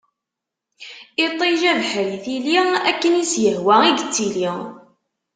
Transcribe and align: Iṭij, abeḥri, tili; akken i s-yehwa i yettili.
Iṭij, 1.25 1.61
abeḥri, 1.71 2.17
tili; 2.23 2.59
akken 2.89 3.13
i 3.21 3.25
s-yehwa 3.31 3.75
i 3.85 3.91
yettili. 3.97 4.49